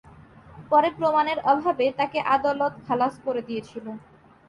পরে 0.71 0.89
প্রমাণের 0.97 1.39
অভাবে 1.51 1.85
তাকে 1.99 2.19
আদালত 2.35 2.73
খালাস 2.85 3.13
দিয়েছিল। 3.21 3.85